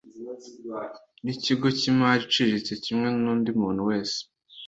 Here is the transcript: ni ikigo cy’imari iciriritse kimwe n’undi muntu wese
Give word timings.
ni 1.23 1.31
ikigo 1.35 1.67
cy’imari 1.77 2.21
iciriritse 2.25 2.73
kimwe 2.83 3.07
n’undi 3.21 3.49
muntu 3.59 3.81
wese 3.89 4.19